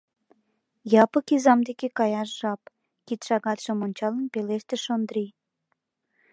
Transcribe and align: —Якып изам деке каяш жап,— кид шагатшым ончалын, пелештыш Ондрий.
—Якып 1.03 1.27
изам 1.35 1.59
деке 1.67 1.87
каяш 1.97 2.29
жап,— 2.39 2.61
кид 3.05 3.21
шагатшым 3.27 3.77
ончалын, 3.85 4.25
пелештыш 4.33 4.83
Ондрий. 4.95 5.31